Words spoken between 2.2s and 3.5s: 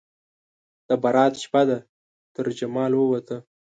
ترجمال ووته